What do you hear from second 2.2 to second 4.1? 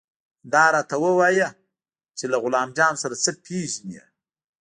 له غلام جان سره څه پېژنې.